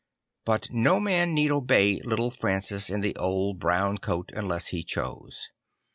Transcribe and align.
But 0.45 0.71
no 0.71 0.99
man 0.99 1.35
need 1.35 1.51
obey 1.51 2.01
little 2.03 2.31
Francis 2.31 2.89
in 2.89 3.01
the 3.01 3.15
old 3.17 3.59
brown 3.59 3.99
coat 3.99 4.31
unless 4.35 4.69
he 4.69 4.81
chose. 4.81 5.51